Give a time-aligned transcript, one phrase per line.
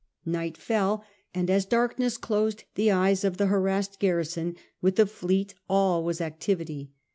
[0.25, 5.53] Night fell, and as darkness closed the eyes of the harassed garrison, with the fleet
[5.69, 6.89] all was activity.